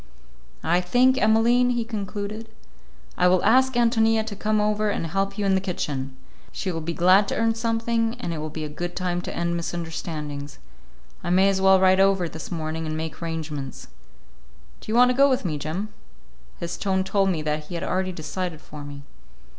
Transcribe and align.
"I 0.63 0.81
think, 0.81 1.19
Emmaline," 1.21 1.69
he 1.69 1.85
concluded, 1.85 2.49
"I 3.19 3.27
will 3.27 3.43
ask 3.45 3.73
Ántonia 3.73 4.25
to 4.25 4.35
come 4.35 4.59
over 4.59 4.89
and 4.89 5.05
help 5.05 5.37
you 5.37 5.45
in 5.45 5.53
the 5.53 5.61
kitchen. 5.61 6.17
She 6.51 6.71
will 6.71 6.81
be 6.81 6.91
glad 6.95 7.27
to 7.27 7.35
earn 7.35 7.53
something, 7.53 8.15
and 8.19 8.33
it 8.33 8.39
will 8.39 8.49
be 8.49 8.63
a 8.63 8.67
good 8.67 8.95
time 8.95 9.21
to 9.21 9.37
end 9.37 9.55
misunderstandings. 9.55 10.57
I 11.23 11.29
may 11.29 11.49
as 11.49 11.61
well 11.61 11.79
ride 11.79 11.99
over 11.99 12.27
this 12.27 12.51
morning 12.51 12.87
and 12.87 12.97
make 12.97 13.21
arrangements. 13.21 13.89
Do 14.79 14.91
you 14.91 14.95
want 14.95 15.11
to 15.11 15.15
go 15.15 15.29
with 15.29 15.45
me, 15.45 15.59
Jim?" 15.59 15.89
His 16.59 16.77
tone 16.77 17.03
told 17.03 17.29
me 17.29 17.43
that 17.43 17.65
he 17.65 17.75
had 17.75 17.83
already 17.83 18.11
decided 18.11 18.59
for 18.59 18.83
me. 18.83 19.03